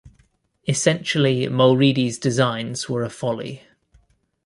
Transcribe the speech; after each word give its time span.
Essentially 0.67 1.47
Mulready's 1.47 2.17
designs 2.17 2.89
were 2.89 3.03
a 3.03 3.09
folly. 3.11 3.61